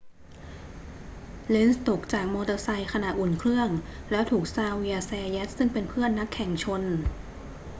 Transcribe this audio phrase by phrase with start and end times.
[1.49, 3.69] เลนซ์ตกจากมอเตอร์ไซค์ขณะอุ่นเครื่อง
[4.11, 6.81] แล้วถูกซาเวียร์ ซาแยต ซึ่งเป็นเพื่อนนักแข่งชน